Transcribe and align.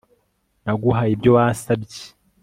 Naguhaye 0.63 1.11
ibyo 1.15 1.31
wasabye 1.37 2.01